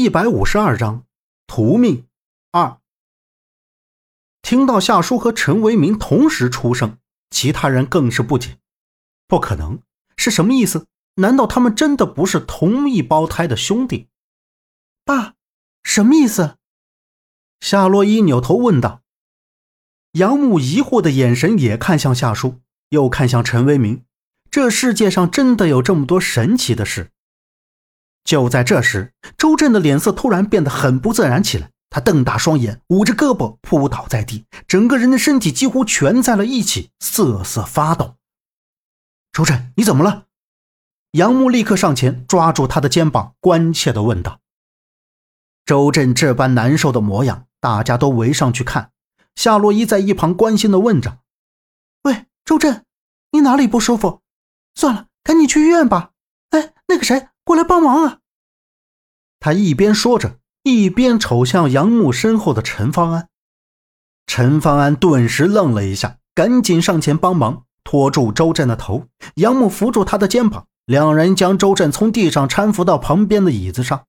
[0.00, 1.06] 一百五十二章
[1.48, 2.06] 屠命
[2.52, 2.78] 二。
[4.42, 6.98] 听到夏叔和陈为民同时出声，
[7.30, 8.58] 其他人更是不解。
[9.26, 9.80] 不可能，
[10.16, 10.86] 是什么意思？
[11.16, 14.06] 难道他们真的不是同一胞胎的兄弟？
[15.04, 15.34] 爸，
[15.82, 16.58] 什么意思？
[17.58, 19.02] 夏洛伊扭头问道。
[20.12, 22.60] 杨木疑惑的眼神也看向夏叔，
[22.90, 24.04] 又看向陈为民。
[24.48, 27.10] 这世界上真的有这么多神奇的事？
[28.28, 31.70] 就在这时，周震的脸色突然变得很不自然起来。
[31.88, 38.16] 他瞪大双眼，捂着胳膊扑倒在地，整个人的身体几乎蜷在了一起，瑟瑟发抖。
[39.32, 40.26] 周震，你怎么了？
[41.12, 44.40] 杨木立刻上前抓住他的肩膀，关切地问道。
[45.64, 48.90] 周震这般难受的模样，大家都围上去看。
[49.36, 51.20] 夏洛伊在一旁关心地问着
[52.04, 52.84] ：“喂，周震，
[53.32, 54.20] 你哪里不舒服？
[54.74, 56.10] 算了，赶紧去医院吧。
[56.50, 58.18] 哎，那个谁。”过来帮忙啊！
[59.40, 63.28] 他一边说着，一边瞅向杨木身后的陈方安。
[64.26, 69.06] 陈方安顿时愣了一下，赶紧上前帮忙，拖住周震的头。
[69.36, 74.04] 杨木扶住他的肩膀，两人将周震从地上搀扶到旁边的椅子上。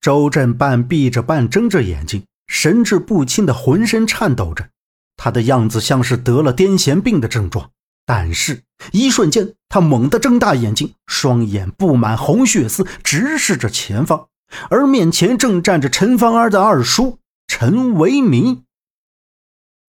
[0.00, 4.70] 周震半闭着半睁着眼睛，神志不清的，浑身颤抖着，
[5.18, 7.70] 他的样子像是得了癫痫病的症状。
[8.08, 14.28] 但是，一瞬间，他猛地睁大眼睛，双眼布满红血丝，直视着前方，
[14.70, 18.64] 而面前正站着陈芳儿的二叔陈为民。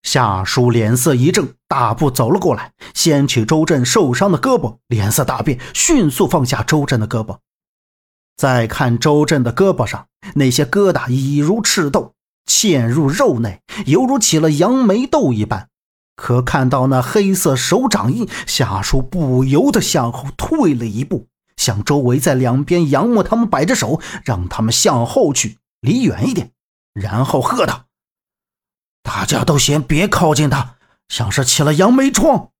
[0.02, 7.38] 夏叔脸色一正，大步走了过来，掀起周震受伤的胳膊，脸色大变，迅速放下周震的胳膊。
[8.36, 12.12] 再看周震的胳膊上那些疙瘩，已如赤豆
[12.44, 15.69] 嵌入肉内，犹如起了杨梅豆一般。
[16.20, 26.52] 可看到那黑色手掌印，夏叔不由得向后退了一步，向周围在两边杨木他们摆着手，让他们向后去，离远一点，
[26.92, 27.86] 然后喝道
[29.02, 30.74] ：“大家都先别靠近他，
[31.08, 32.50] 像是起了杨梅疮。”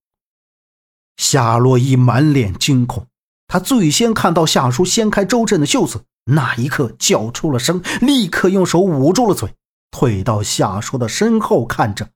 [1.19, 3.09] 夏洛伊满脸惊恐，
[3.47, 9.55] 他最先看到夏叔掀开周震的袖子，那一刻叫出了声，立刻用手捂住了嘴，
[9.91, 12.09] 退到夏叔的身后看着。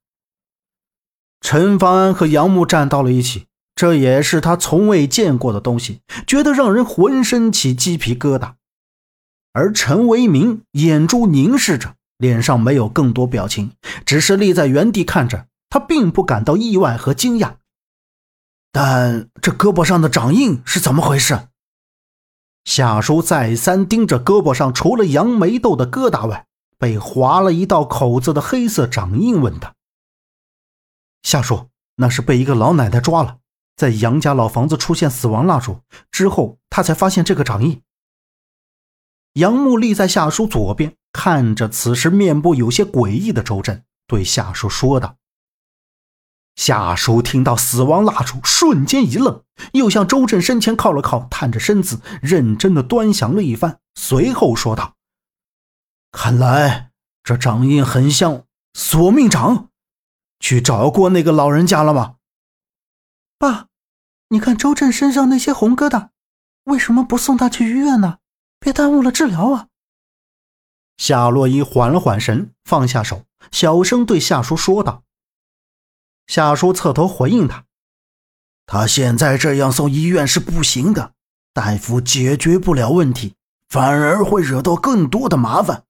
[1.44, 3.44] 陈方安和杨木站到了一起，
[3.77, 8.55] 这也是他从未见过的东西，觉得让人浑身起鸡皮疙瘩。
[9.53, 13.72] 而陈为民眼珠凝视着，脸上没有更多表情，
[14.06, 15.47] 只是立在原地看着。
[15.69, 17.56] 他并不感到意外和惊讶，
[18.72, 21.49] 但这胳膊上的掌印是怎么回事？
[22.65, 26.47] 夏叔再三盯着胳膊上除了杨梅豆的疙瘩外，
[26.78, 29.75] 被划了一道口子的黑色掌印，问道。
[31.25, 33.39] 夏叔，那是被一个老奶奶抓了，
[33.77, 35.81] 在杨家老房子出现死亡蜡烛
[36.11, 37.83] 之后，他才发现这个掌印。
[39.33, 45.17] 杨木立在夏叔左边，看着此时面部有些诡异的周震，对夏叔说道
[46.55, 49.43] ：“夏叔，听到死亡蜡烛，瞬间一愣，
[49.73, 54.95] 又向周震身前靠了靠，探着身子，认真的端详了一番，随后说道
[56.12, 56.93] ：‘看来
[57.25, 59.71] 这掌印很像索命掌。’”
[60.44, 62.16] 去找过那个老人家了吗？
[63.38, 63.69] 爸，
[64.28, 66.10] 你看周震身上那些红疙瘩，
[66.65, 68.19] 为什么不送他去医院呢？
[68.60, 69.69] 别耽误了治疗啊！
[70.99, 75.05] 夏洛伊缓了缓神，放下手，小声对夏叔说道。
[76.27, 77.65] 夏叔侧头回应他
[78.66, 81.15] ：“他现在这样送医院是不行的，
[81.55, 83.34] 大夫解决不了问题，
[83.71, 85.87] 反而会惹到更多的麻烦。”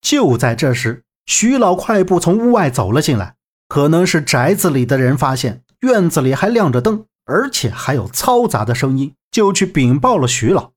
[0.00, 1.04] 就在这时。
[1.28, 3.36] 徐老快步从屋外走了进来，
[3.68, 10.72] 可能是宅子里的人发现院子里还亮着灯，而且还有嘈杂的声音，就去禀报了徐老。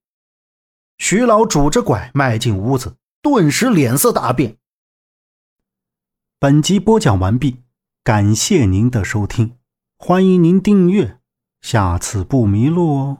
[0.97, 4.57] 徐老拄着拐迈进屋子，顿时脸色大变。
[6.37, 7.61] 本集播讲完毕，
[8.03, 9.55] 感谢您的收听，
[9.97, 11.17] 欢迎您订阅，
[11.61, 13.17] 下次不迷路哦。